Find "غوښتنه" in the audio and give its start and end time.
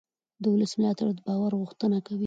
1.61-1.97